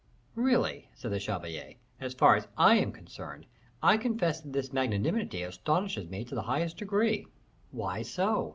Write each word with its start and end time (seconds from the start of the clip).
"Really," 0.33 0.89
said 0.95 1.11
the 1.11 1.19
chevalier, 1.19 1.75
"as 1.99 2.15
far 2.15 2.35
as 2.35 2.47
I 2.57 2.73
am 2.77 2.91
concerned, 2.91 3.45
I 3.83 3.97
confess 3.97 4.41
that 4.41 4.51
this 4.51 4.73
magnanimity 4.73 5.43
astonishes 5.43 6.09
me 6.09 6.25
to 6.25 6.33
the 6.33 6.41
highest 6.41 6.77
degree." 6.77 7.27
"Why 7.69 8.01
so?" 8.01 8.49